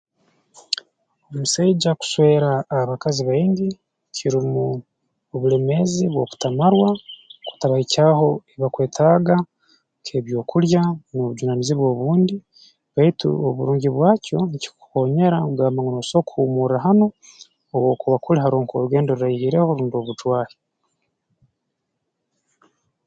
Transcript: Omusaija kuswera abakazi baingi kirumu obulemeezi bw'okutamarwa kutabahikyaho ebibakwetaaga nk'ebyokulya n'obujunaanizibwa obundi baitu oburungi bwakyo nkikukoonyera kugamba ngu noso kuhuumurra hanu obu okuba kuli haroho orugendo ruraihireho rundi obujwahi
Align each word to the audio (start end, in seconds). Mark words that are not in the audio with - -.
Omusaija 1.31 1.91
kuswera 1.99 2.51
abakazi 2.79 3.21
baingi 3.29 3.67
kirumu 4.15 4.65
obulemeezi 5.35 6.03
bw'okutamarwa 6.09 6.89
kutabahikyaho 7.47 8.27
ebibakwetaaga 8.47 9.35
nk'ebyokulya 9.99 10.81
n'obujunaanizibwa 11.11 11.87
obundi 11.93 12.35
baitu 12.95 13.29
oburungi 13.47 13.89
bwakyo 13.95 14.37
nkikukoonyera 14.45 15.37
kugamba 15.47 15.79
ngu 15.81 15.91
noso 15.97 16.17
kuhuumurra 16.27 16.77
hanu 16.85 17.05
obu 17.73 17.85
okuba 17.93 18.15
kuli 18.23 18.39
haroho 18.43 18.71
orugendo 18.77 19.09
ruraihireho 19.13 19.69
rundi 19.77 19.95
obujwahi 19.97 20.55